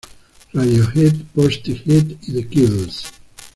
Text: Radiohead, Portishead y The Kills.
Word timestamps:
Radiohead, 0.55 1.13
Portishead 1.35 2.17
y 2.27 2.31
The 2.33 2.43
Kills. 2.49 3.03